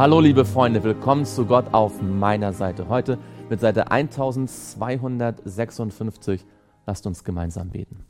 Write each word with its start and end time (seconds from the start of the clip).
Hallo 0.00 0.16
liebe 0.18 0.46
Freunde, 0.46 0.82
willkommen 0.82 1.26
zu 1.26 1.44
Gott 1.44 1.74
auf 1.74 2.00
meiner 2.00 2.54
Seite. 2.54 2.88
Heute 2.88 3.18
mit 3.50 3.60
Seite 3.60 3.90
1256. 3.90 6.46
Lasst 6.86 7.06
uns 7.06 7.22
gemeinsam 7.22 7.68
beten. 7.68 8.06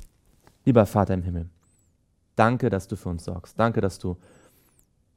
Lieber 0.65 0.87
Vater 0.87 1.15
im 1.15 1.25
Himmel, 1.25 1.49
danke, 2.37 2.71
dass 2.71 2.87
du 2.87 2.95
für 2.95 3.09
uns 3.09 3.25
sorgst. 3.25 3.59
Danke, 3.59 3.81
dass 3.81 3.99
du 3.99 4.17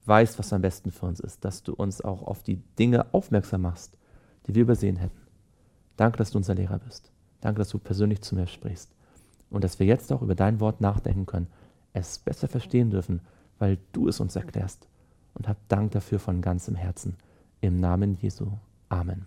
weißt, 0.05 0.39
was 0.39 0.51
am 0.51 0.63
besten 0.63 0.89
für 0.89 1.05
uns 1.05 1.19
ist. 1.19 1.45
Dass 1.45 1.61
du 1.61 1.75
uns 1.75 2.01
auch 2.01 2.23
auf 2.23 2.41
die 2.41 2.55
Dinge 2.79 3.05
aufmerksam 3.13 3.61
machst, 3.61 3.95
die 4.47 4.55
wir 4.55 4.63
übersehen 4.63 4.95
hätten. 4.95 5.21
Danke, 5.95 6.17
dass 6.17 6.31
du 6.31 6.39
unser 6.39 6.55
Lehrer 6.55 6.79
bist. 6.79 7.11
Danke, 7.39 7.59
dass 7.59 7.69
du 7.69 7.77
persönlich 7.77 8.23
zu 8.23 8.33
mir 8.33 8.47
sprichst. 8.47 8.89
Und 9.51 9.63
dass 9.63 9.77
wir 9.77 9.85
jetzt 9.85 10.11
auch 10.11 10.23
über 10.23 10.33
dein 10.33 10.59
Wort 10.59 10.81
nachdenken 10.81 11.27
können, 11.27 11.49
es 11.93 12.17
besser 12.17 12.47
verstehen 12.47 12.89
dürfen, 12.89 13.21
weil 13.59 13.77
du 13.91 14.07
es 14.07 14.19
uns 14.19 14.35
erklärst 14.35 14.87
und 15.33 15.47
hab 15.47 15.57
Dank 15.67 15.91
dafür 15.91 16.19
von 16.19 16.41
ganzem 16.41 16.75
Herzen. 16.75 17.15
Im 17.61 17.79
Namen 17.79 18.17
Jesu. 18.21 18.47
Amen. 18.89 19.25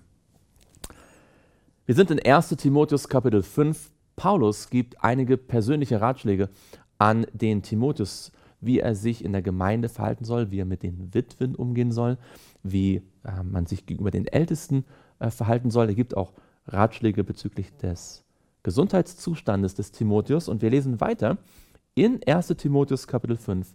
Wir 1.86 1.94
sind 1.94 2.10
in 2.10 2.20
1 2.20 2.48
Timotheus 2.48 3.08
Kapitel 3.08 3.42
5. 3.42 3.90
Paulus 4.16 4.70
gibt 4.70 5.02
einige 5.04 5.36
persönliche 5.36 6.00
Ratschläge 6.00 6.48
an 6.98 7.26
den 7.32 7.62
Timotheus, 7.62 8.32
wie 8.60 8.80
er 8.80 8.94
sich 8.94 9.24
in 9.24 9.32
der 9.32 9.42
Gemeinde 9.42 9.88
verhalten 9.88 10.24
soll, 10.24 10.50
wie 10.50 10.60
er 10.60 10.64
mit 10.64 10.82
den 10.82 11.14
Witwen 11.14 11.54
umgehen 11.54 11.92
soll, 11.92 12.18
wie 12.62 13.02
äh, 13.24 13.42
man 13.42 13.66
sich 13.66 13.86
gegenüber 13.86 14.10
den 14.10 14.26
Ältesten 14.26 14.84
äh, 15.18 15.30
verhalten 15.30 15.70
soll. 15.70 15.88
Er 15.88 15.94
gibt 15.94 16.16
auch 16.16 16.32
Ratschläge 16.66 17.22
bezüglich 17.24 17.76
des 17.76 18.24
Gesundheitszustandes 18.62 19.74
des 19.74 19.92
Timotheus. 19.92 20.48
Und 20.48 20.62
wir 20.62 20.70
lesen 20.70 21.00
weiter 21.00 21.38
in 21.94 22.20
1 22.26 22.48
Timotheus 22.56 23.06
Kapitel 23.06 23.36
5 23.36 23.72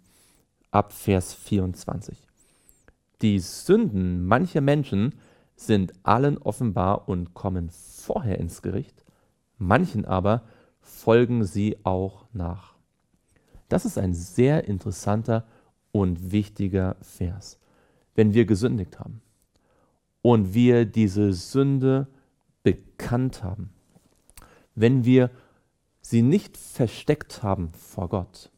ab 0.71 0.91
Vers 0.91 1.33
24. 1.33 2.30
Die 3.21 3.39
Sünden 3.39 4.25
mancher 4.25 4.61
Menschen 4.61 5.15
sind 5.55 5.93
allen 6.03 6.39
offenbar 6.39 7.07
und 7.07 7.33
kommen 7.33 7.69
vorher 7.69 8.39
ins 8.39 8.61
Gericht, 8.61 9.05
manchen 9.57 10.05
aber 10.05 10.43
folgen 10.79 11.43
sie 11.43 11.77
auch 11.83 12.25
nach. 12.33 12.75
Das 13.69 13.85
ist 13.85 13.97
ein 13.97 14.13
sehr 14.13 14.67
interessanter 14.67 15.45
und 15.91 16.31
wichtiger 16.31 16.95
Vers. 17.01 17.59
Wenn 18.15 18.33
wir 18.33 18.45
gesündigt 18.45 18.99
haben 18.99 19.21
und 20.21 20.53
wir 20.53 20.85
diese 20.85 21.31
Sünde 21.33 22.07
bekannt 22.63 23.43
haben, 23.43 23.69
wenn 24.73 25.05
wir 25.05 25.29
sie 26.01 26.23
nicht 26.23 26.57
versteckt 26.57 27.43
haben 27.43 27.69
vor 27.69 28.09
Gott 28.09 28.51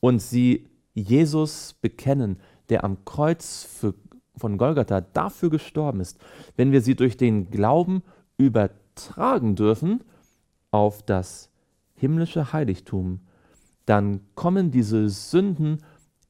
und 0.00 0.20
sie 0.20 0.68
Jesus 0.94 1.74
bekennen, 1.80 2.38
der 2.68 2.84
am 2.84 3.04
Kreuz 3.04 3.64
für, 3.64 3.94
von 4.36 4.58
Golgatha 4.58 5.00
dafür 5.00 5.50
gestorben 5.50 6.00
ist, 6.00 6.18
wenn 6.56 6.72
wir 6.72 6.80
sie 6.80 6.94
durch 6.94 7.16
den 7.16 7.50
Glauben 7.50 8.02
übertragen 8.36 9.54
dürfen 9.54 10.02
auf 10.70 11.02
das 11.02 11.50
himmlische 11.94 12.52
Heiligtum, 12.52 13.20
dann 13.86 14.20
kommen 14.34 14.70
diese 14.70 15.08
Sünden 15.08 15.78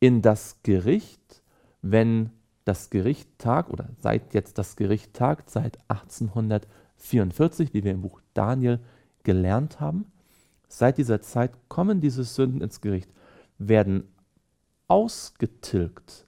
in 0.00 0.22
das 0.22 0.62
Gericht, 0.62 1.42
wenn 1.82 2.30
das 2.64 2.90
Gericht 2.90 3.28
tagt 3.38 3.70
oder 3.70 3.88
seit 3.98 4.34
jetzt 4.34 4.58
das 4.58 4.76
Gericht 4.76 5.14
tagt, 5.14 5.50
seit 5.50 5.78
1844, 5.88 7.74
wie 7.74 7.84
wir 7.84 7.92
im 7.92 8.02
Buch 8.02 8.20
Daniel 8.32 8.80
gelernt 9.22 9.80
haben. 9.80 10.06
Seit 10.68 10.98
dieser 10.98 11.20
Zeit 11.20 11.52
kommen 11.68 12.00
diese 12.00 12.24
Sünden 12.24 12.60
ins 12.60 12.80
Gericht, 12.80 13.10
werden 13.58 14.08
ausgetilgt, 14.88 16.26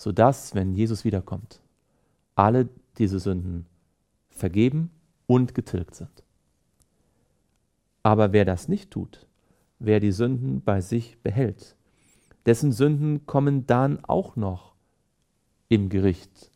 sodass, 0.00 0.54
wenn 0.54 0.72
Jesus 0.72 1.04
wiederkommt, 1.04 1.60
alle 2.34 2.70
diese 2.96 3.18
Sünden 3.18 3.66
vergeben 4.30 4.90
und 5.26 5.54
getilgt 5.54 5.94
sind. 5.94 6.24
Aber 8.02 8.32
wer 8.32 8.46
das 8.46 8.66
nicht 8.66 8.90
tut, 8.90 9.26
wer 9.78 10.00
die 10.00 10.12
Sünden 10.12 10.62
bei 10.62 10.80
sich 10.80 11.18
behält, 11.18 11.76
dessen 12.46 12.72
Sünden 12.72 13.26
kommen 13.26 13.66
dann 13.66 14.02
auch 14.02 14.36
noch 14.36 14.72
im 15.68 15.90
Gericht 15.90 16.50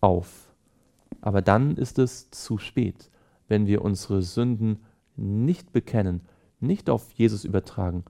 auf. 0.00 0.54
Aber 1.20 1.42
dann 1.42 1.76
ist 1.76 1.98
es 1.98 2.30
zu 2.30 2.58
spät, 2.58 3.10
wenn 3.48 3.66
wir 3.66 3.82
unsere 3.82 4.22
Sünden 4.22 4.84
nicht 5.16 5.72
bekennen, 5.72 6.20
nicht 6.60 6.88
auf 6.88 7.10
Jesus 7.14 7.44
übertragen, 7.44 8.04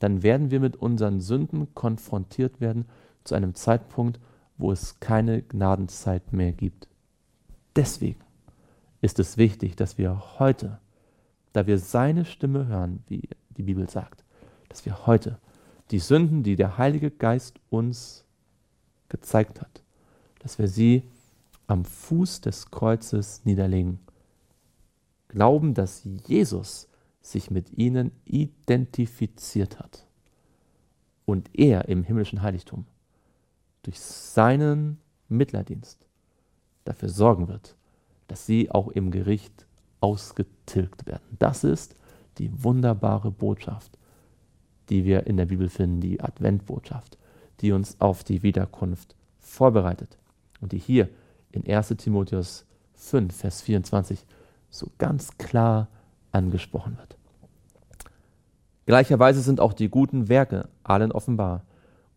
dann 0.00 0.24
werden 0.24 0.50
wir 0.50 0.58
mit 0.58 0.74
unseren 0.74 1.20
Sünden 1.20 1.72
konfrontiert 1.74 2.60
werden 2.60 2.86
zu 3.24 3.34
einem 3.34 3.54
Zeitpunkt, 3.54 4.20
wo 4.58 4.72
es 4.72 5.00
keine 5.00 5.42
Gnadenzeit 5.42 6.32
mehr 6.32 6.52
gibt. 6.52 6.88
Deswegen 7.74 8.20
ist 9.00 9.18
es 9.18 9.36
wichtig, 9.36 9.76
dass 9.76 9.98
wir 9.98 10.38
heute, 10.38 10.78
da 11.52 11.66
wir 11.66 11.78
seine 11.78 12.24
Stimme 12.24 12.66
hören, 12.66 13.02
wie 13.08 13.28
die 13.50 13.62
Bibel 13.62 13.88
sagt, 13.88 14.24
dass 14.68 14.84
wir 14.84 15.06
heute 15.06 15.38
die 15.90 15.98
Sünden, 15.98 16.42
die 16.42 16.56
der 16.56 16.78
Heilige 16.78 17.10
Geist 17.10 17.60
uns 17.68 18.24
gezeigt 19.08 19.60
hat, 19.60 19.82
dass 20.38 20.58
wir 20.58 20.68
sie 20.68 21.02
am 21.66 21.84
Fuß 21.84 22.40
des 22.40 22.70
Kreuzes 22.70 23.44
niederlegen. 23.44 24.00
Glauben, 25.28 25.74
dass 25.74 26.06
Jesus 26.26 26.88
sich 27.20 27.50
mit 27.50 27.78
ihnen 27.78 28.12
identifiziert 28.24 29.78
hat 29.78 30.06
und 31.24 31.50
er 31.52 31.88
im 31.88 32.02
himmlischen 32.02 32.42
Heiligtum 32.42 32.86
durch 33.82 34.00
seinen 34.00 34.98
Mittlerdienst 35.28 36.06
dafür 36.84 37.08
sorgen 37.08 37.48
wird, 37.48 37.76
dass 38.28 38.46
sie 38.46 38.70
auch 38.70 38.88
im 38.88 39.10
Gericht 39.10 39.66
ausgetilgt 40.00 41.06
werden. 41.06 41.36
Das 41.38 41.64
ist 41.64 41.94
die 42.38 42.64
wunderbare 42.64 43.30
Botschaft, 43.30 43.98
die 44.88 45.04
wir 45.04 45.26
in 45.26 45.36
der 45.36 45.46
Bibel 45.46 45.68
finden, 45.68 46.00
die 46.00 46.20
Adventbotschaft, 46.20 47.18
die 47.60 47.72
uns 47.72 48.00
auf 48.00 48.24
die 48.24 48.42
Wiederkunft 48.42 49.14
vorbereitet 49.38 50.18
und 50.60 50.72
die 50.72 50.78
hier 50.78 51.08
in 51.50 51.66
1 51.66 51.88
Timotheus 51.98 52.64
5, 52.94 53.34
Vers 53.34 53.62
24 53.62 54.24
so 54.70 54.90
ganz 54.98 55.36
klar 55.38 55.88
angesprochen 56.32 56.96
wird. 56.98 57.16
Gleicherweise 58.86 59.42
sind 59.42 59.60
auch 59.60 59.72
die 59.72 59.88
guten 59.88 60.28
Werke 60.28 60.68
allen 60.82 61.12
offenbar, 61.12 61.64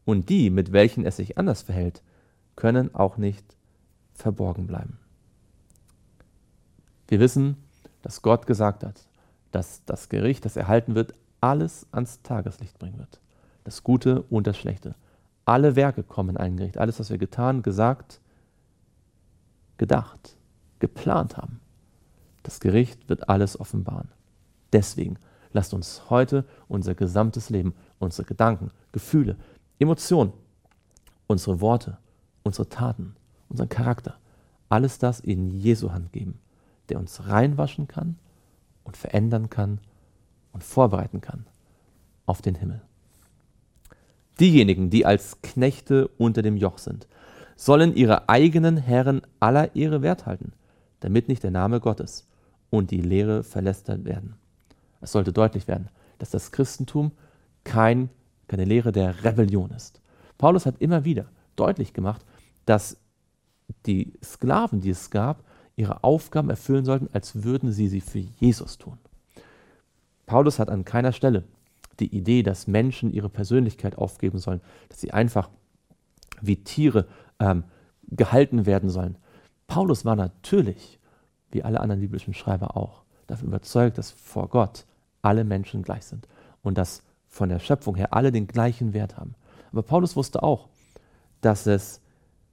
und 0.05 0.29
die, 0.29 0.49
mit 0.49 0.71
welchen 0.71 1.05
es 1.05 1.17
sich 1.17 1.37
anders 1.37 1.63
verhält, 1.63 2.01
können 2.55 2.93
auch 2.95 3.17
nicht 3.17 3.43
verborgen 4.13 4.67
bleiben. 4.67 4.97
Wir 7.07 7.19
wissen, 7.19 7.57
dass 8.01 8.21
Gott 8.21 8.47
gesagt 8.47 8.83
hat, 8.83 9.05
dass 9.51 9.83
das 9.85 10.09
Gericht, 10.09 10.45
das 10.45 10.55
erhalten 10.55 10.95
wird, 10.95 11.13
alles 11.41 11.87
ans 11.91 12.21
Tageslicht 12.21 12.79
bringen 12.79 12.97
wird. 12.97 13.19
Das 13.63 13.83
Gute 13.83 14.23
und 14.23 14.47
das 14.47 14.57
Schlechte. 14.57 14.95
Alle 15.43 15.75
Werke 15.75 16.03
kommen 16.03 16.31
in 16.31 16.37
ein 16.37 16.57
Gericht. 16.57 16.77
Alles, 16.77 16.99
was 16.99 17.09
wir 17.09 17.17
getan, 17.17 17.61
gesagt, 17.61 18.19
gedacht, 19.77 20.35
geplant 20.79 21.37
haben. 21.37 21.59
Das 22.43 22.59
Gericht 22.59 23.09
wird 23.09 23.29
alles 23.29 23.59
offenbaren. 23.59 24.09
Deswegen 24.73 25.17
lasst 25.51 25.73
uns 25.73 26.09
heute 26.09 26.45
unser 26.67 26.95
gesamtes 26.95 27.49
Leben, 27.49 27.73
unsere 27.99 28.27
Gedanken, 28.27 28.71
Gefühle, 28.91 29.37
Emotionen, 29.79 30.33
unsere 31.27 31.61
Worte, 31.61 31.97
unsere 32.43 32.69
Taten, 32.69 33.15
unseren 33.49 33.69
Charakter, 33.69 34.17
alles 34.69 34.99
das 34.99 35.19
in 35.19 35.51
Jesu 35.51 35.91
Hand 35.91 36.11
geben, 36.11 36.39
der 36.89 36.99
uns 36.99 37.27
reinwaschen 37.27 37.87
kann 37.87 38.17
und 38.83 38.97
verändern 38.97 39.49
kann 39.49 39.79
und 40.53 40.63
vorbereiten 40.63 41.21
kann 41.21 41.45
auf 42.25 42.41
den 42.41 42.55
Himmel. 42.55 42.81
Diejenigen, 44.39 44.89
die 44.89 45.05
als 45.05 45.41
Knechte 45.41 46.07
unter 46.17 46.41
dem 46.41 46.57
Joch 46.57 46.77
sind, 46.77 47.07
sollen 47.55 47.95
ihre 47.95 48.27
eigenen 48.27 48.77
Herren 48.77 49.21
aller 49.39 49.75
Ehre 49.75 50.01
wert 50.01 50.25
halten, 50.25 50.51
damit 50.99 51.27
nicht 51.27 51.43
der 51.43 51.51
Name 51.51 51.79
Gottes 51.79 52.27
und 52.69 52.91
die 52.91 53.01
Lehre 53.01 53.43
verlästert 53.43 54.03
werden. 54.03 54.35
Es 55.01 55.11
sollte 55.11 55.31
deutlich 55.31 55.67
werden, 55.67 55.89
dass 56.17 56.31
das 56.31 56.51
Christentum 56.51 57.11
kein, 57.63 58.09
keine 58.47 58.65
Lehre 58.65 58.91
der 58.91 59.23
Rebellion 59.23 59.71
ist. 59.71 60.01
Paulus 60.37 60.65
hat 60.65 60.75
immer 60.79 61.05
wieder 61.05 61.25
deutlich 61.55 61.93
gemacht, 61.93 62.25
dass 62.65 62.97
die 63.85 64.13
Sklaven, 64.23 64.81
die 64.81 64.89
es 64.89 65.09
gab, 65.09 65.43
ihre 65.75 66.03
Aufgaben 66.03 66.49
erfüllen 66.49 66.85
sollten, 66.85 67.09
als 67.13 67.43
würden 67.43 67.71
sie 67.71 67.87
sie 67.87 68.01
für 68.01 68.19
Jesus 68.19 68.77
tun. 68.77 68.97
Paulus 70.25 70.59
hat 70.59 70.69
an 70.69 70.85
keiner 70.85 71.11
Stelle 71.11 71.43
die 71.99 72.15
Idee, 72.15 72.43
dass 72.43 72.67
Menschen 72.67 73.11
ihre 73.11 73.29
Persönlichkeit 73.29 73.97
aufgeben 73.97 74.39
sollen, 74.39 74.61
dass 74.89 74.99
sie 74.99 75.11
einfach 75.11 75.49
wie 76.41 76.57
Tiere 76.57 77.07
ähm, 77.39 77.63
gehalten 78.07 78.65
werden 78.65 78.89
sollen. 78.89 79.17
Paulus 79.67 80.05
war 80.05 80.15
natürlich, 80.15 80.99
wie 81.51 81.63
alle 81.63 81.79
anderen 81.79 82.01
biblischen 82.01 82.33
Schreiber 82.33 82.75
auch, 82.75 83.03
davon 83.27 83.47
überzeugt, 83.47 83.97
dass 83.97 84.11
vor 84.11 84.49
Gott 84.49 84.85
alle 85.21 85.43
Menschen 85.43 85.81
gleich 85.81 86.05
sind 86.05 86.27
und 86.61 86.77
dass 86.77 87.03
von 87.35 87.49
der 87.49 87.59
Schöpfung 87.59 87.95
her 87.95 88.13
alle 88.13 88.31
den 88.31 88.47
gleichen 88.47 88.93
Wert 88.93 89.17
haben. 89.17 89.35
Aber 89.73 89.83
Paulus 89.83 90.15
wusste 90.15 90.41
auch, 90.41 90.69
dass 91.41 91.67
es 91.67 91.99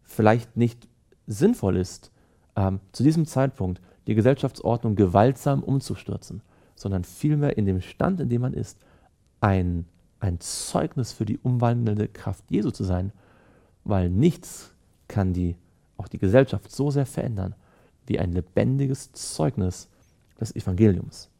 vielleicht 0.03 0.57
nicht 0.57 0.89
sinnvoll 1.29 1.77
ist, 1.77 2.11
ähm, 2.57 2.81
zu 2.91 3.05
diesem 3.05 3.25
Zeitpunkt 3.25 3.81
die 4.09 4.17
Gesellschaftsordnung 4.17 4.97
gewaltsam 4.97 5.63
umzustürzen, 5.63 6.43
sondern 6.75 7.05
vielmehr 7.05 7.57
in 7.57 7.65
dem 7.65 7.81
Stand, 7.81 8.19
in 8.19 8.29
dem 8.29 8.43
man 8.43 8.55
ist, 8.55 8.77
ein, 9.41 9.87
ein 10.19 10.41
Zeugnis 10.41 11.13
für 11.13 11.27
die 11.27 11.39
umwandelnde 11.39 12.09
Kraft 12.09 12.51
Jesu 12.51 12.73
zu 12.73 12.83
sein, 12.83 13.13
weil 13.85 14.11
nichts 14.11 14.75
kann 15.07 15.33
die, 15.33 15.55
auch 15.97 16.09
die 16.09 16.19
Gesellschaft 16.19 16.73
so 16.73 16.91
sehr 16.91 17.07
verändern 17.07 17.55
wie 18.07 18.19
ein 18.19 18.33
lebendiges 18.33 19.13
Zeugnis 19.13 19.89
des 20.41 20.57
Evangeliums. 20.57 21.31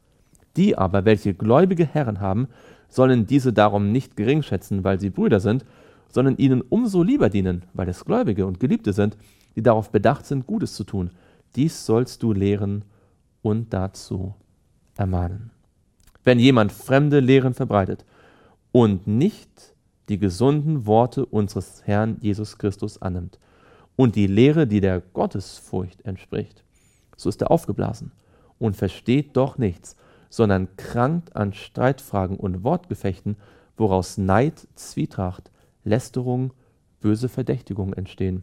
Die 0.55 0.77
aber, 0.77 1.05
welche 1.05 1.33
gläubige 1.33 1.85
Herren 1.85 2.19
haben, 2.19 2.47
sollen 2.89 3.25
diese 3.25 3.53
darum 3.53 3.91
nicht 3.91 4.15
geringschätzen, 4.15 4.83
weil 4.83 4.99
sie 4.99 5.09
Brüder 5.09 5.39
sind, 5.39 5.65
sondern 6.09 6.37
ihnen 6.37 6.61
umso 6.61 7.01
lieber 7.01 7.29
dienen, 7.29 7.63
weil 7.73 7.89
es 7.89 8.05
Gläubige 8.05 8.45
und 8.45 8.59
Geliebte 8.59 8.93
sind, 8.93 9.17
die 9.55 9.63
darauf 9.63 9.89
bedacht 9.91 10.25
sind, 10.25 10.45
Gutes 10.45 10.75
zu 10.75 10.83
tun. 10.83 11.09
Dies 11.55 11.85
sollst 11.85 12.21
du 12.21 12.33
lehren 12.33 12.85
und 13.41 13.73
dazu 13.73 14.35
ermahnen. 14.95 15.51
Wenn 16.23 16.39
jemand 16.39 16.71
fremde 16.71 17.19
Lehren 17.19 17.53
verbreitet 17.53 18.05
und 18.71 19.07
nicht 19.07 19.73
die 20.09 20.19
gesunden 20.19 20.85
Worte 20.85 21.25
unseres 21.25 21.81
Herrn 21.85 22.17
Jesus 22.21 22.57
Christus 22.57 23.01
annimmt 23.01 23.39
und 23.95 24.15
die 24.15 24.27
Lehre, 24.27 24.67
die 24.67 24.81
der 24.81 25.01
Gottesfurcht 25.01 26.05
entspricht, 26.05 26.63
so 27.15 27.29
ist 27.29 27.41
er 27.41 27.51
aufgeblasen 27.51 28.11
und 28.59 28.75
versteht 28.75 29.35
doch 29.35 29.57
nichts, 29.57 29.95
sondern 30.33 30.67
krankt 30.77 31.35
an 31.35 31.53
Streitfragen 31.53 32.37
und 32.37 32.63
Wortgefechten, 32.63 33.35
woraus 33.77 34.17
Neid, 34.17 34.67
Zwietracht, 34.73 35.51
Lästerung, 35.83 36.53
böse 37.01 37.29
Verdächtigungen 37.29 37.93
entstehen. 37.93 38.41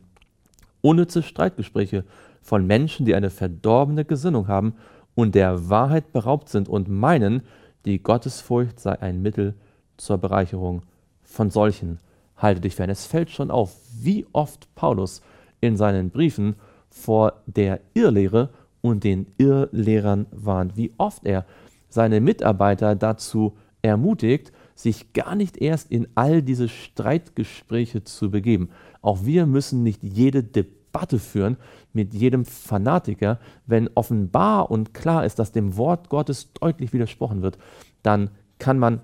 Unnütze 0.82 1.24
Streitgespräche 1.24 2.04
von 2.42 2.64
Menschen, 2.64 3.06
die 3.06 3.14
eine 3.16 3.30
verdorbene 3.30 4.04
Gesinnung 4.04 4.46
haben 4.46 4.74
und 5.16 5.34
der 5.34 5.68
Wahrheit 5.68 6.12
beraubt 6.12 6.48
sind 6.48 6.68
und 6.68 6.88
meinen, 6.88 7.42
die 7.84 8.00
Gottesfurcht 8.00 8.78
sei 8.78 9.00
ein 9.00 9.20
Mittel 9.20 9.54
zur 9.96 10.18
Bereicherung. 10.18 10.82
Von 11.24 11.50
solchen 11.50 11.98
halte 12.36 12.60
dich 12.60 12.76
fern. 12.76 12.90
Es 12.90 13.04
fällt 13.04 13.30
schon 13.30 13.50
auf, 13.50 13.76
wie 14.00 14.28
oft 14.32 14.72
Paulus 14.76 15.22
in 15.60 15.76
seinen 15.76 16.10
Briefen 16.10 16.54
vor 16.88 17.32
der 17.46 17.80
Irrlehre 17.94 18.50
und 18.80 19.02
den 19.02 19.26
Irrlehrern 19.38 20.26
warnt, 20.30 20.76
wie 20.76 20.92
oft 20.96 21.26
er 21.26 21.44
seine 21.90 22.20
Mitarbeiter 22.20 22.96
dazu 22.96 23.56
ermutigt, 23.82 24.52
sich 24.74 25.12
gar 25.12 25.34
nicht 25.34 25.58
erst 25.58 25.90
in 25.90 26.08
all 26.14 26.42
diese 26.42 26.68
Streitgespräche 26.68 28.04
zu 28.04 28.30
begeben. 28.30 28.70
Auch 29.02 29.24
wir 29.24 29.46
müssen 29.46 29.82
nicht 29.82 30.02
jede 30.02 30.42
Debatte 30.42 31.18
führen 31.18 31.56
mit 31.92 32.14
jedem 32.14 32.44
Fanatiker. 32.44 33.38
Wenn 33.66 33.90
offenbar 33.94 34.70
und 34.70 34.94
klar 34.94 35.24
ist, 35.24 35.38
dass 35.38 35.52
dem 35.52 35.76
Wort 35.76 36.08
Gottes 36.08 36.52
deutlich 36.54 36.92
widersprochen 36.92 37.42
wird, 37.42 37.58
dann 38.02 38.30
kann 38.58 38.78
man 38.78 39.00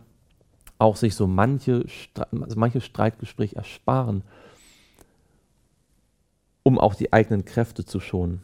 auch 0.79 0.97
sich 0.97 1.15
so 1.15 1.27
manche, 1.27 1.87
also 2.31 2.59
manche 2.59 2.81
Streitgespräch 2.81 3.55
ersparen, 3.55 4.23
um 6.63 6.79
auch 6.79 6.95
die 6.95 7.13
eigenen 7.13 7.45
Kräfte 7.45 7.85
zu 7.85 8.01
schonen. 8.01 8.43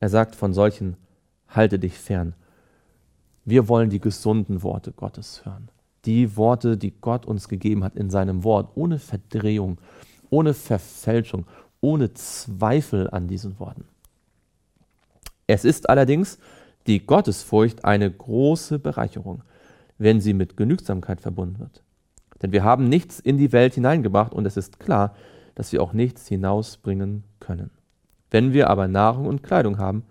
Er 0.00 0.08
sagt 0.08 0.34
von 0.34 0.52
solchen, 0.52 0.96
halte 1.48 1.78
dich 1.78 1.96
fern. 1.96 2.34
Wir 3.44 3.68
wollen 3.68 3.90
die 3.90 4.00
gesunden 4.00 4.62
Worte 4.62 4.92
Gottes 4.92 5.44
hören 5.44 5.68
die 6.04 6.36
Worte, 6.36 6.76
die 6.76 6.92
Gott 7.00 7.26
uns 7.26 7.48
gegeben 7.48 7.84
hat 7.84 7.96
in 7.96 8.10
seinem 8.10 8.44
Wort, 8.44 8.70
ohne 8.74 8.98
Verdrehung, 8.98 9.78
ohne 10.30 10.54
Verfälschung, 10.54 11.46
ohne 11.80 12.12
Zweifel 12.14 13.08
an 13.10 13.28
diesen 13.28 13.58
Worten. 13.60 13.84
Es 15.46 15.64
ist 15.64 15.88
allerdings 15.88 16.38
die 16.86 17.04
Gottesfurcht 17.04 17.84
eine 17.84 18.10
große 18.10 18.78
Bereicherung, 18.78 19.42
wenn 19.98 20.20
sie 20.20 20.32
mit 20.32 20.56
Genügsamkeit 20.56 21.20
verbunden 21.20 21.60
wird. 21.60 21.82
Denn 22.40 22.50
wir 22.50 22.64
haben 22.64 22.88
nichts 22.88 23.20
in 23.20 23.38
die 23.38 23.52
Welt 23.52 23.74
hineingebracht 23.74 24.32
und 24.32 24.46
es 24.46 24.56
ist 24.56 24.80
klar, 24.80 25.14
dass 25.54 25.70
wir 25.72 25.82
auch 25.82 25.92
nichts 25.92 26.26
hinausbringen 26.26 27.24
können. 27.38 27.70
Wenn 28.30 28.52
wir 28.52 28.70
aber 28.70 28.88
Nahrung 28.88 29.26
und 29.26 29.42
Kleidung 29.42 29.78
haben, 29.78 30.04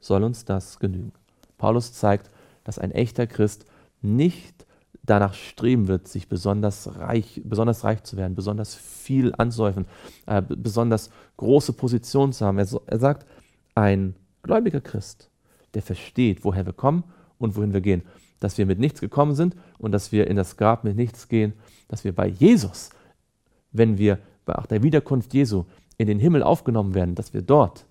soll 0.00 0.22
uns 0.22 0.44
das 0.44 0.78
genügen. 0.78 1.12
Paulus 1.58 1.92
zeigt, 1.92 2.30
dass 2.64 2.78
ein 2.78 2.90
echter 2.90 3.26
Christ 3.26 3.66
nicht 4.02 4.66
danach 5.02 5.34
streben 5.34 5.86
wird, 5.86 6.08
sich 6.08 6.28
besonders 6.28 6.98
reich, 6.98 7.42
besonders 7.44 7.84
reich 7.84 8.02
zu 8.02 8.16
werden, 8.16 8.34
besonders 8.34 8.74
viel 8.74 9.34
anzuhäufen, 9.36 9.86
äh, 10.26 10.42
besonders 10.42 11.10
große 11.36 11.74
Positionen 11.74 12.32
zu 12.32 12.44
haben. 12.46 12.58
Er, 12.58 12.66
er 12.86 12.98
sagt, 12.98 13.26
ein 13.74 14.14
gläubiger 14.42 14.80
Christ, 14.80 15.30
der 15.74 15.82
versteht, 15.82 16.44
woher 16.44 16.64
wir 16.64 16.72
kommen 16.72 17.04
und 17.38 17.56
wohin 17.56 17.72
wir 17.72 17.80
gehen. 17.80 18.02
Dass 18.40 18.58
wir 18.58 18.66
mit 18.66 18.78
nichts 18.78 19.00
gekommen 19.00 19.34
sind 19.34 19.54
und 19.78 19.92
dass 19.92 20.12
wir 20.12 20.26
in 20.26 20.36
das 20.36 20.56
Grab 20.56 20.84
mit 20.84 20.96
nichts 20.96 21.28
gehen, 21.28 21.52
dass 21.88 22.04
wir 22.04 22.14
bei 22.14 22.28
Jesus, 22.28 22.90
wenn 23.72 23.98
wir 23.98 24.18
bei 24.44 24.54
der 24.70 24.82
Wiederkunft 24.82 25.34
Jesu 25.34 25.64
in 25.98 26.06
den 26.06 26.18
Himmel 26.18 26.42
aufgenommen 26.42 26.94
werden, 26.94 27.14
dass 27.14 27.34
wir 27.34 27.42
dort 27.42 27.86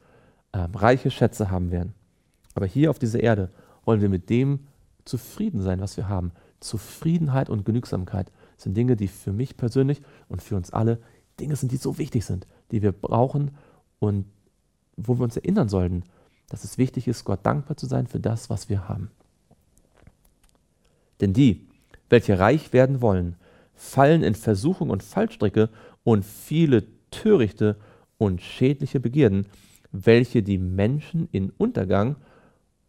äh, 0.52 0.68
reiche 0.74 1.12
Schätze 1.12 1.52
haben 1.52 1.72
werden. 1.72 1.94
Aber 2.56 2.66
hier 2.66 2.90
auf 2.90 3.00
dieser 3.00 3.22
Erde 3.22 3.50
wollen 3.86 4.02
wir 4.02 4.10
mit 4.10 4.30
dem 4.30 4.60
zufrieden 5.06 5.62
sein, 5.62 5.82
was 5.82 5.98
wir 5.98 6.08
haben. 6.08 6.32
Zufriedenheit 6.60 7.50
und 7.50 7.66
Genügsamkeit 7.66 8.32
sind 8.58 8.76
Dinge, 8.78 8.96
die 8.96 9.08
für 9.08 9.34
mich 9.34 9.58
persönlich 9.58 10.02
und 10.30 10.42
für 10.42 10.56
uns 10.56 10.72
alle 10.72 11.00
Dinge 11.40 11.56
sind, 11.56 11.72
die 11.72 11.78
so 11.78 11.98
wichtig 11.98 12.26
sind, 12.26 12.48
die 12.72 12.82
wir 12.82 12.92
brauchen 12.92 13.52
und 14.00 14.26
wo 14.96 15.18
wir 15.18 15.24
uns 15.24 15.38
erinnern 15.38 15.70
sollten, 15.70 16.04
dass 16.50 16.64
es 16.64 16.78
wichtig 16.78 17.08
ist, 17.08 17.26
Gott 17.26 17.46
dankbar 17.46 17.78
zu 17.78 17.86
sein 17.86 18.08
für 18.08 18.20
das, 18.20 18.50
was 18.50 18.70
wir 18.70 18.88
haben. 18.88 19.12
Denn 21.20 21.34
die, 21.34 21.68
welche 22.10 22.38
reich 22.40 22.74
werden 22.74 23.02
wollen, 23.02 23.36
fallen 23.74 24.24
in 24.24 24.36
Versuchung 24.36 24.90
und 24.90 25.04
Fallstricke 25.04 25.70
und 26.04 26.24
viele 26.24 26.86
törichte 27.12 27.78
und 28.18 28.42
schädliche 28.42 29.00
Begierden, 29.00 29.48
welche 29.92 30.44
die 30.44 30.58
Menschen 30.58 31.28
in 31.32 31.52
Untergang 31.52 32.18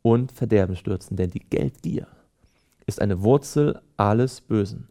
und 0.05 0.33
Verderben 0.33 0.77
stürzen. 0.77 1.17
Denn 1.17 1.31
die 1.31 1.41
Geldgier 1.41 2.07
ist 2.87 3.01
eine 3.01 3.23
Wurzel 3.23 3.81
alles 3.97 4.43
Bösen. 4.43 4.89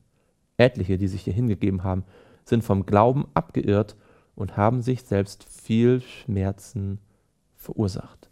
Etliche, 0.58 0.98
die 0.98 1.08
sich 1.08 1.22
hier 1.22 1.34
hingegeben 1.34 1.84
haben, 1.84 2.04
sind 2.46 2.64
vom 2.64 2.86
Glauben 2.86 3.28
abgeirrt 3.36 3.96
und 4.36 4.58
haben 4.58 4.82
sich 4.82 5.04
selbst 5.04 5.44
viel 5.44 6.02
Schmerzen 6.02 6.98
verursacht. 7.56 8.30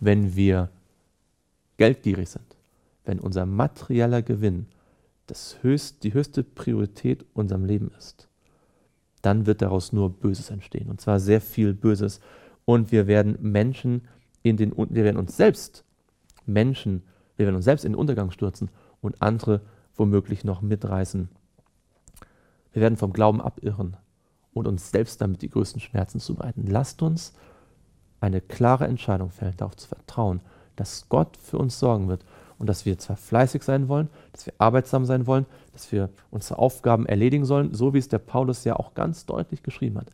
Wenn 0.00 0.34
wir 0.34 0.70
geldgierig 1.76 2.28
sind, 2.28 2.56
wenn 3.04 3.20
unser 3.20 3.46
materieller 3.46 4.22
Gewinn 4.22 4.66
das 5.28 5.58
höchst, 5.62 6.02
die 6.02 6.14
höchste 6.14 6.42
Priorität 6.42 7.24
unserem 7.32 7.64
Leben 7.64 7.92
ist, 7.96 8.28
dann 9.22 9.46
wird 9.46 9.62
daraus 9.62 9.92
nur 9.92 10.10
Böses 10.10 10.50
entstehen. 10.50 10.90
Und 10.90 11.00
zwar 11.00 11.20
sehr 11.20 11.40
viel 11.40 11.74
Böses. 11.74 12.20
Und 12.64 12.90
wir 12.90 13.06
werden 13.06 13.38
Menschen 13.40 14.02
in 14.42 14.56
den, 14.56 14.76
wir 14.76 15.04
werden 15.04 15.16
uns 15.16 15.36
selbst 15.36 15.84
Menschen, 16.48 17.02
wir 17.36 17.46
werden 17.46 17.56
uns 17.56 17.64
selbst 17.64 17.84
in 17.84 17.92
den 17.92 17.98
Untergang 17.98 18.30
stürzen 18.30 18.70
und 19.00 19.22
andere 19.22 19.60
womöglich 19.94 20.44
noch 20.44 20.62
mitreißen. 20.62 21.28
Wir 22.72 22.82
werden 22.82 22.96
vom 22.96 23.12
Glauben 23.12 23.40
abirren 23.40 23.96
und 24.52 24.66
uns 24.66 24.90
selbst 24.90 25.20
damit 25.20 25.42
die 25.42 25.50
größten 25.50 25.80
Schmerzen 25.80 26.20
zubereiten. 26.20 26.66
Lasst 26.66 27.02
uns 27.02 27.32
eine 28.20 28.40
klare 28.40 28.86
Entscheidung 28.86 29.30
fällen, 29.30 29.56
darauf 29.56 29.76
zu 29.76 29.88
vertrauen, 29.88 30.40
dass 30.76 31.08
Gott 31.08 31.36
für 31.36 31.58
uns 31.58 31.78
sorgen 31.78 32.08
wird 32.08 32.24
und 32.58 32.66
dass 32.68 32.84
wir 32.84 32.98
zwar 32.98 33.16
fleißig 33.16 33.62
sein 33.62 33.88
wollen, 33.88 34.08
dass 34.32 34.46
wir 34.46 34.54
arbeitsam 34.58 35.04
sein 35.04 35.26
wollen, 35.26 35.46
dass 35.72 35.90
wir 35.92 36.10
unsere 36.30 36.58
Aufgaben 36.58 37.06
erledigen 37.06 37.44
sollen, 37.44 37.74
so 37.74 37.94
wie 37.94 37.98
es 37.98 38.08
der 38.08 38.18
Paulus 38.18 38.64
ja 38.64 38.76
auch 38.76 38.94
ganz 38.94 39.26
deutlich 39.26 39.62
geschrieben 39.62 39.98
hat. 39.98 40.10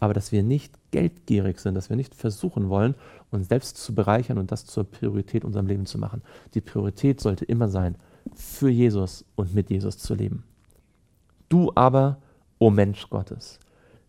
Aber 0.00 0.14
dass 0.14 0.32
wir 0.32 0.42
nicht 0.42 0.74
geldgierig 0.90 1.58
sind, 1.58 1.74
dass 1.74 1.88
wir 1.88 1.96
nicht 1.96 2.14
versuchen 2.14 2.68
wollen, 2.68 2.94
uns 3.30 3.48
selbst 3.48 3.76
zu 3.78 3.94
bereichern 3.94 4.38
und 4.38 4.52
das 4.52 4.64
zur 4.64 4.84
Priorität 4.84 5.44
unserem 5.44 5.66
Leben 5.66 5.86
zu 5.86 5.98
machen. 5.98 6.22
Die 6.54 6.60
Priorität 6.60 7.20
sollte 7.20 7.44
immer 7.44 7.68
sein, 7.68 7.96
für 8.34 8.68
Jesus 8.68 9.24
und 9.34 9.54
mit 9.54 9.70
Jesus 9.70 9.98
zu 9.98 10.14
leben. 10.14 10.44
Du 11.48 11.72
aber, 11.74 12.18
o 12.58 12.70
Mensch 12.70 13.08
Gottes, 13.08 13.58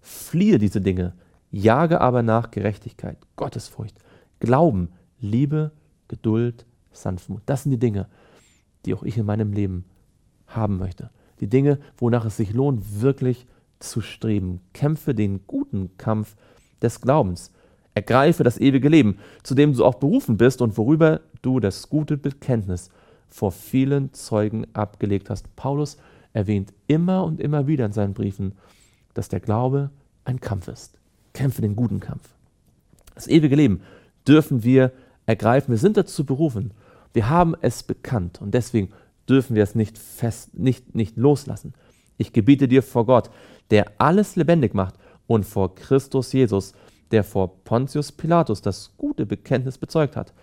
fliehe 0.02 0.60
diese 0.60 0.82
Dinge, 0.82 1.14
jage 1.52 2.02
aber 2.02 2.22
nach 2.22 2.52
Gerechtigkeit, 2.52 3.18
Gottesfurcht, 3.36 3.98
Glauben, 4.40 4.90
Liebe, 5.20 5.72
Geduld, 6.08 6.66
Sanftmut. 6.92 7.42
Das 7.46 7.64
sind 7.64 7.72
die 7.72 7.80
Dinge, 7.80 8.08
die 8.86 8.94
auch 8.94 9.04
ich 9.04 9.18
in 9.18 9.26
meinem 9.26 9.54
Leben 9.54 9.86
haben 10.48 10.78
möchte. 10.78 11.10
Die 11.40 11.48
Dinge, 11.48 11.80
wonach 11.98 12.26
es 12.26 12.38
sich 12.38 12.54
lohnt, 12.54 13.02
wirklich 13.02 13.48
zu 13.80 14.02
streben. 14.02 14.62
Kämpfe 14.74 15.16
den 15.16 15.42
guten 15.48 15.98
Kampf 15.98 16.36
des 16.82 17.02
Glaubens. 17.02 17.52
Ergreife 17.94 18.44
das 18.44 18.60
ewige 18.60 18.90
Leben, 18.90 19.20
zu 19.44 19.56
dem 19.56 19.74
du 19.74 19.84
auch 19.84 19.96
berufen 19.96 20.38
bist 20.38 20.62
und 20.62 20.78
worüber 20.78 21.22
du 21.42 21.60
das 21.60 21.90
gute 21.90 22.18
Bekenntnis 22.18 22.90
vor 23.28 23.52
vielen 23.52 24.14
Zeugen 24.14 24.68
abgelegt 24.74 25.30
hast. 25.30 25.56
Paulus 25.56 25.98
erwähnt 26.34 26.74
immer 26.88 27.24
und 27.24 27.40
immer 27.40 27.68
wieder 27.68 27.86
in 27.86 27.92
seinen 27.92 28.14
Briefen, 28.14 28.54
dass 29.14 29.30
der 29.30 29.40
Glaube 29.40 29.90
ein 30.26 30.40
Kampf 30.40 30.68
ist. 30.68 30.98
kämpfe 31.34 31.62
den 31.62 31.76
guten 31.76 32.00
Kampf. 32.00 32.30
Das 33.16 33.28
ewige 33.28 33.56
Leben 33.56 33.82
dürfen 34.28 34.64
wir 34.64 34.92
ergreifen. 35.26 35.72
Wir 35.72 35.78
sind 35.78 35.98
dazu 35.98 36.26
berufen. 36.26 36.72
Wir 37.14 37.30
haben 37.30 37.56
es 37.62 37.84
bekannt 37.84 38.42
und 38.42 38.54
deswegen 38.54 38.90
dürfen 39.28 39.56
wir 39.56 39.64
es 39.64 39.76
nicht 39.76 39.98
fest, 39.98 40.58
nicht, 40.58 40.96
nicht 40.96 41.18
loslassen. 41.18 41.74
Ich 42.18 42.34
gebiete 42.34 42.68
dir 42.68 42.84
vor 42.84 43.06
Gott, 43.06 43.30
der 43.72 43.92
alles 43.98 44.36
lebendig 44.36 44.74
macht 44.74 44.96
und 45.28 45.46
vor 45.46 45.76
Christus 45.76 46.34
Jesus, 46.34 46.74
der 47.12 47.24
vor 47.24 47.64
Pontius 47.64 48.12
Pilatus 48.12 48.62
das 48.62 48.92
gute 48.98 49.26
Bekenntnis 49.26 49.78
bezeugt 49.78 50.16
hat, 50.16 50.34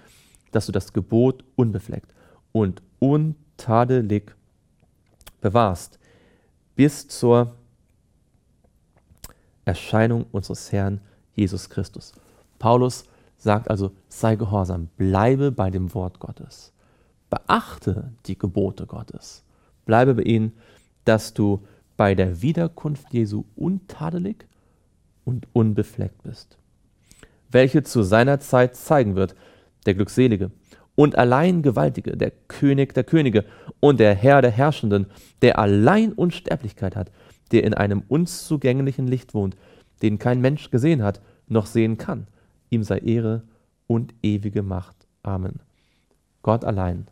dass 0.53 0.67
du 0.67 0.73
das 0.73 0.93
Gebot 0.93 1.45
unbefleckt 1.57 2.13
und 2.53 2.83
untadelig 2.99 4.35
bewahrst 5.41 5.99
bis 6.77 7.09
zur 7.09 7.55
Erscheinung 9.65 10.27
unseres 10.31 10.71
Herrn 10.71 11.01
Jesus 11.35 11.69
Christus. 11.69 12.13
Paulus 12.59 13.05
sagt 13.37 13.69
also, 13.69 13.93
sei 14.09 14.37
gehorsam, 14.37 14.89
bleibe 14.97 15.51
bei 15.51 15.71
dem 15.71 15.93
Wort 15.95 16.21
Gottes, 16.21 16.73
beachte 17.29 18.13
die 18.27 18.39
Gebote 18.39 18.87
Gottes, 18.87 19.43
bleibe 19.85 20.15
bei 20.15 20.23
ihnen, 20.23 20.53
dass 21.05 21.35
du 21.35 21.67
bei 21.97 22.15
der 22.15 22.43
Wiederkunft 22.43 23.13
Jesu 23.13 23.45
untadelig 23.55 24.47
und 25.25 25.49
unbefleckt 25.53 26.23
bist, 26.23 26.59
welche 27.51 27.83
zu 27.83 28.03
seiner 28.03 28.41
Zeit 28.41 28.77
zeigen 28.77 29.17
wird, 29.17 29.35
der 29.87 29.95
Glückselige 29.95 30.51
und 30.95 31.17
allein 31.17 31.63
Gewaltige, 31.63 32.17
der 32.17 32.33
König 32.49 32.95
der 32.95 33.05
Könige 33.05 33.45
und 33.81 34.01
der 34.01 34.15
Herr 34.15 34.43
der 34.43 34.51
Herrschenden, 34.51 35.07
der 35.43 35.59
allein 35.59 36.13
Unsterblichkeit 36.13 36.97
hat, 36.97 37.13
der 37.53 37.65
in 37.65 37.75
einem 37.75 38.03
uns 38.09 38.47
zugänglichen 38.47 39.07
Licht 39.07 39.35
wohnt, 39.35 39.57
den 40.03 40.19
kein 40.19 40.41
Mensch 40.41 40.71
gesehen 40.71 41.03
hat, 41.03 41.21
noch 41.49 41.67
sehen 41.67 41.99
kann. 41.99 42.27
Ihm 42.71 42.83
sei 42.83 42.99
Ehre 42.99 43.45
und 43.87 44.15
ewige 44.23 44.63
Macht. 44.63 44.97
Amen. 45.23 45.61
Gott 46.43 46.65
allein 46.65 47.07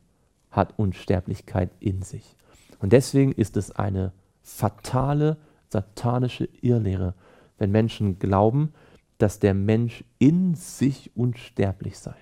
hat 0.50 0.78
Unsterblichkeit 0.78 1.70
in 1.80 2.02
sich. 2.02 2.36
Und 2.80 2.92
deswegen 2.92 3.32
ist 3.32 3.56
es 3.56 3.70
eine 3.70 4.12
fatale 4.44 5.38
satanische 5.70 6.48
Irrlehre, 6.60 7.14
wenn 7.58 7.72
Menschen 7.72 8.18
glauben, 8.20 8.72
dass 9.18 9.40
der 9.40 9.54
Mensch 9.54 10.04
in 10.18 10.54
sich 10.54 11.10
unsterblich 11.16 11.98
sei. 11.98 12.14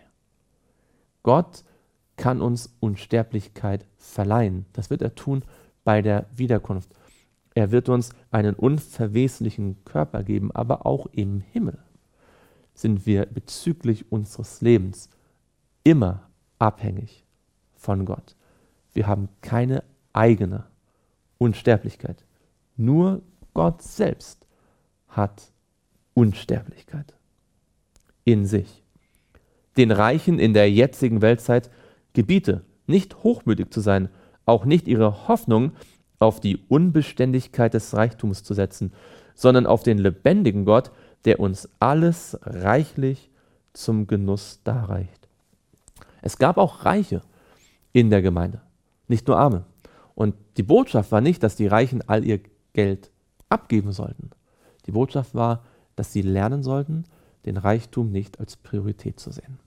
Gott 1.23 1.65
kann 2.17 2.41
uns 2.41 2.75
Unsterblichkeit 2.81 3.87
verleihen. 3.97 4.67
Das 4.73 4.89
wird 4.89 5.03
er 5.03 5.15
tun 5.15 5.45
bei 5.85 6.01
der 6.01 6.27
Wiederkunft. 6.35 6.91
Er 7.55 7.71
wird 7.71 7.89
uns 7.89 8.11
einen 8.31 8.55
unverweslichen 8.55 9.85
Körper 9.85 10.23
geben, 10.23 10.51
aber 10.53 10.87
auch 10.87 11.07
im 11.13 11.41
Himmel 11.41 11.79
sind 12.75 13.05
wir 13.05 13.27
bezüglich 13.27 14.11
unseres 14.11 14.61
Lebens 14.61 15.11
immer 15.85 16.31
abhängig 16.59 17.27
von 17.75 18.07
Gott. 18.07 18.37
Wir 18.93 19.07
haben 19.07 19.29
keine 19.41 19.85
eigene 20.13 20.65
Unsterblichkeit. 21.43 22.25
Nur 22.77 23.23
Gott 23.53 23.83
selbst 23.83 24.47
hat 25.09 25.53
Unsterblichkeit 26.15 27.15
in 28.25 28.47
sich. 28.47 28.83
Den 29.77 29.91
Reichen 29.91 30.39
in 30.39 30.55
der 30.55 30.71
jetzigen 30.71 31.23
Weltzeit 31.23 31.71
gebiete, 32.13 32.65
nicht 32.87 33.23
hochmütig 33.23 33.71
zu 33.71 33.81
sein, 33.81 34.09
auch 34.47 34.65
nicht 34.65 34.87
ihre 34.87 35.29
Hoffnung 35.29 35.73
auf 36.19 36.41
die 36.41 36.59
Unbeständigkeit 36.69 37.75
des 37.75 37.95
Reichtums 37.95 38.45
zu 38.45 38.55
setzen, 38.55 38.93
sondern 39.35 39.67
auf 39.67 39.83
den 39.83 39.99
lebendigen 39.99 40.65
Gott, 40.65 40.91
der 41.25 41.41
uns 41.41 41.69
alles 41.81 42.39
reichlich 42.43 43.31
zum 43.73 44.07
Genuss 44.07 44.61
darreicht. 44.63 45.29
Es 46.21 46.39
gab 46.39 46.59
auch 46.59 46.85
Reiche 46.85 47.23
in 47.93 48.11
der 48.11 48.23
Gemeinde, 48.23 48.61
nicht 49.09 49.27
nur 49.27 49.39
Arme. 49.39 49.65
Und 50.15 50.35
die 50.57 50.63
Botschaft 50.63 51.13
war 51.13 51.21
nicht, 51.21 51.43
dass 51.43 51.57
die 51.57 51.67
Reichen 51.67 52.07
all 52.09 52.25
ihr 52.25 52.41
Geld 52.73 53.11
abgeben 53.49 53.93
sollten. 53.93 54.31
Die 54.87 54.93
Botschaft 54.93 55.35
war, 55.35 55.65
dass 55.97 56.13
sie 56.13 56.23
lernen 56.23 56.63
sollten, 56.63 57.05
den 57.45 57.57
Reichtum 57.57 58.11
nicht 58.11 58.41
als 58.41 58.57
Priorität 58.57 59.21
zu 59.21 59.31
sehen, 59.31 59.59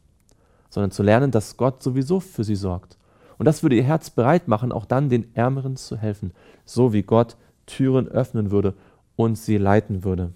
sondern 0.69 0.91
zu 0.91 1.03
lernen, 1.03 1.31
dass 1.31 1.57
Gott 1.57 1.83
sowieso 1.83 2.19
für 2.19 2.43
sie 2.43 2.55
sorgt 2.55 2.97
und 3.37 3.45
das 3.45 3.63
würde 3.63 3.75
ihr 3.75 3.83
Herz 3.83 4.09
bereit 4.09 4.47
machen, 4.47 4.71
auch 4.71 4.85
dann 4.85 5.09
den 5.09 5.35
Ärmeren 5.35 5.75
zu 5.75 5.97
helfen, 5.97 6.31
so 6.65 6.93
wie 6.93 7.03
Gott 7.03 7.35
Türen 7.65 8.07
öffnen 8.07 8.51
würde 8.51 8.73
und 9.15 9.37
sie 9.37 9.57
leiten 9.57 10.03
würde. 10.03 10.31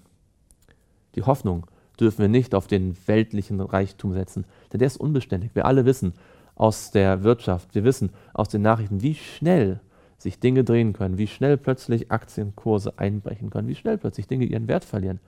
Die 1.14 1.22
Hoffnung 1.22 1.66
dürfen 1.98 2.20
wir 2.20 2.28
nicht 2.28 2.54
auf 2.54 2.66
den 2.66 2.96
weltlichen 3.06 3.60
Reichtum 3.60 4.12
setzen, 4.12 4.44
denn 4.72 4.78
der 4.78 4.86
ist 4.86 5.00
unbeständig. 5.00 5.54
Wir 5.54 5.66
alle 5.66 5.84
wissen 5.84 6.14
aus 6.54 6.90
der 6.90 7.22
Wirtschaft, 7.22 7.74
wir 7.74 7.84
wissen 7.84 8.10
aus 8.34 8.48
den 8.48 8.62
Nachrichten, 8.62 9.02
wie 9.02 9.14
schnell 9.14 9.80
sich 10.22 10.38
Dinge 10.38 10.64
drehen 10.64 10.92
können, 10.92 11.18
wie 11.18 11.26
schnell 11.26 11.56
plötzlich 11.56 12.12
Aktienkurse 12.12 12.98
einbrechen 12.98 13.50
können, 13.50 13.68
wie 13.68 13.74
schnell 13.74 13.96
plötzlich 13.96 14.26
Dinge 14.26 14.44
ihren 14.44 14.68
Wert 14.68 14.84
verlieren, 14.84 15.18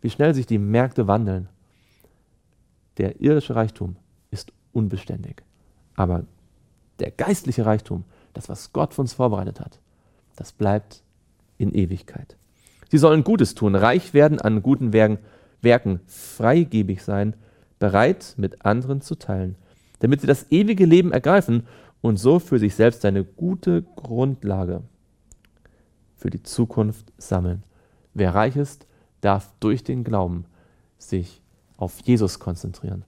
wie 0.00 0.10
schnell 0.10 0.34
sich 0.34 0.46
die 0.46 0.58
Märkte 0.58 1.06
wandeln. 1.06 1.48
Der 2.96 3.20
irdische 3.20 3.54
Reichtum 3.54 3.96
ist 4.30 4.52
unbeständig, 4.72 5.42
aber 5.94 6.24
der 7.00 7.10
geistliche 7.10 7.66
Reichtum, 7.66 8.04
das, 8.32 8.48
was 8.48 8.72
Gott 8.72 8.94
für 8.94 9.02
uns 9.02 9.12
vorbereitet 9.12 9.60
hat, 9.60 9.78
das 10.36 10.52
bleibt 10.52 11.02
in 11.58 11.74
Ewigkeit. 11.74 12.36
Sie 12.90 12.98
sollen 12.98 13.24
Gutes 13.24 13.54
tun, 13.54 13.74
reich 13.74 14.14
werden 14.14 14.40
an 14.40 14.62
guten 14.62 14.92
Werken, 14.92 15.18
Werken, 15.62 16.00
freigebig 16.06 17.02
sein, 17.02 17.34
bereit 17.78 18.34
mit 18.38 18.64
anderen 18.64 19.02
zu 19.02 19.16
teilen, 19.16 19.56
damit 19.98 20.22
sie 20.22 20.26
das 20.26 20.50
ewige 20.50 20.86
Leben 20.86 21.12
ergreifen 21.12 21.66
und 22.00 22.18
so 22.18 22.38
für 22.38 22.58
sich 22.58 22.74
selbst 22.74 23.04
eine 23.04 23.24
gute 23.24 23.82
Grundlage 23.82 24.82
für 26.16 26.30
die 26.30 26.42
Zukunft 26.42 27.12
sammeln. 27.18 27.62
Wer 28.14 28.34
reich 28.34 28.56
ist, 28.56 28.86
darf 29.20 29.52
durch 29.60 29.84
den 29.84 30.04
Glauben 30.04 30.44
sich 30.98 31.42
auf 31.76 32.00
Jesus 32.00 32.38
konzentrieren, 32.38 33.04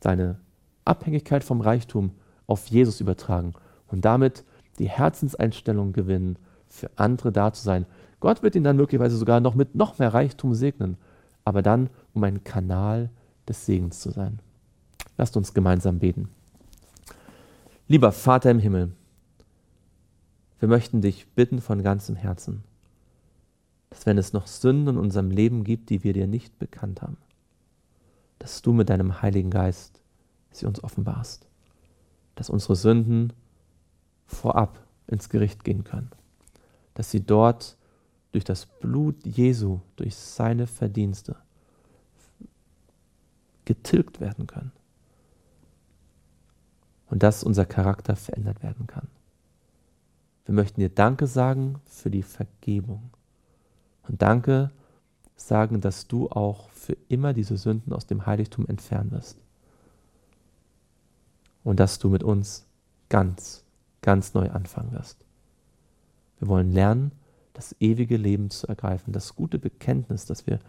seine 0.00 0.38
Abhängigkeit 0.84 1.44
vom 1.44 1.60
Reichtum 1.60 2.12
auf 2.46 2.66
Jesus 2.68 3.00
übertragen 3.00 3.52
und 3.88 4.04
damit 4.04 4.44
die 4.78 4.88
Herzenseinstellung 4.88 5.92
gewinnen, 5.92 6.38
für 6.68 6.90
andere 6.96 7.32
da 7.32 7.52
zu 7.52 7.62
sein. 7.62 7.86
Gott 8.20 8.42
wird 8.42 8.54
ihn 8.54 8.64
dann 8.64 8.76
möglicherweise 8.76 9.16
sogar 9.16 9.40
noch 9.40 9.54
mit 9.54 9.74
noch 9.74 9.98
mehr 9.98 10.12
Reichtum 10.12 10.54
segnen, 10.54 10.96
aber 11.44 11.62
dann, 11.62 11.88
um 12.14 12.22
ein 12.24 12.44
Kanal 12.44 13.10
des 13.48 13.64
Segens 13.64 14.00
zu 14.00 14.10
sein. 14.10 14.40
Lasst 15.16 15.36
uns 15.36 15.54
gemeinsam 15.54 15.98
beten. 15.98 16.28
Lieber 17.90 18.12
Vater 18.12 18.50
im 18.50 18.58
Himmel, 18.58 18.92
wir 20.58 20.68
möchten 20.68 21.00
dich 21.00 21.26
bitten 21.28 21.62
von 21.62 21.82
ganzem 21.82 22.16
Herzen, 22.16 22.62
dass 23.88 24.04
wenn 24.04 24.18
es 24.18 24.34
noch 24.34 24.46
Sünden 24.46 24.96
in 24.96 25.00
unserem 25.00 25.30
Leben 25.30 25.64
gibt, 25.64 25.88
die 25.88 26.04
wir 26.04 26.12
dir 26.12 26.26
nicht 26.26 26.58
bekannt 26.58 27.00
haben, 27.00 27.16
dass 28.38 28.60
du 28.60 28.74
mit 28.74 28.90
deinem 28.90 29.22
Heiligen 29.22 29.48
Geist 29.48 30.02
sie 30.50 30.66
uns 30.66 30.84
offenbarst 30.84 31.46
dass 32.34 32.50
unsere 32.50 32.76
Sünden 32.76 33.32
vorab 34.26 34.78
ins 35.06 35.30
Gericht 35.30 35.64
gehen 35.64 35.82
können, 35.82 36.10
dass 36.92 37.10
sie 37.10 37.20
dort 37.20 37.76
durch 38.32 38.44
das 38.44 38.66
Blut 38.66 39.26
Jesu, 39.26 39.80
durch 39.96 40.14
seine 40.14 40.66
Verdienste 40.66 41.36
getilgt 43.64 44.20
werden 44.20 44.46
können 44.46 44.72
und 47.10 47.22
dass 47.22 47.44
unser 47.44 47.64
Charakter 47.64 48.16
verändert 48.16 48.62
werden 48.62 48.86
kann. 48.86 49.08
Wir 50.44 50.54
möchten 50.54 50.80
dir 50.80 50.88
Danke 50.88 51.26
sagen 51.26 51.80
für 51.84 52.10
die 52.10 52.22
Vergebung 52.22 53.10
und 54.08 54.22
Danke 54.22 54.70
sagen, 55.36 55.80
dass 55.80 56.06
du 56.06 56.30
auch 56.30 56.70
für 56.70 56.96
immer 57.08 57.32
diese 57.32 57.56
Sünden 57.56 57.92
aus 57.92 58.06
dem 58.06 58.26
Heiligtum 58.26 58.66
entfernen 58.66 59.12
wirst 59.12 59.38
und 61.64 61.78
dass 61.78 61.98
du 61.98 62.08
mit 62.08 62.22
uns 62.22 62.66
ganz, 63.08 63.64
ganz 64.02 64.34
neu 64.34 64.50
anfangen 64.50 64.92
wirst. 64.92 65.24
Wir 66.38 66.48
wollen 66.48 66.72
lernen, 66.72 67.12
das 67.52 67.74
ewige 67.80 68.16
Leben 68.16 68.50
zu 68.50 68.68
ergreifen, 68.68 69.12
das 69.12 69.34
gute 69.34 69.58
Bekenntnis, 69.58 70.24
das 70.26 70.46
wir 70.46 70.60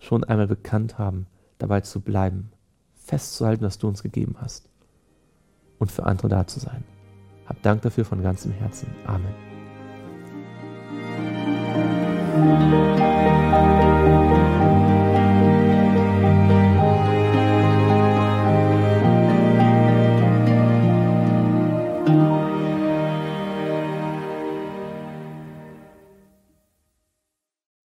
schon 0.00 0.24
einmal 0.24 0.46
bekannt 0.46 0.98
haben, 0.98 1.26
dabei 1.58 1.82
zu 1.82 2.00
bleiben, 2.00 2.50
festzuhalten, 2.94 3.64
was 3.64 3.78
du 3.78 3.88
uns 3.88 4.02
gegeben 4.02 4.36
hast 4.40 4.68
und 5.78 5.92
für 5.92 6.04
andere 6.04 6.28
da 6.28 6.46
zu 6.46 6.60
sein. 6.60 6.84
Hab 7.46 7.62
Dank 7.62 7.82
dafür 7.82 8.04
von 8.04 8.22
ganzem 8.22 8.52
Herzen. 8.52 8.88
Amen. 9.06 9.34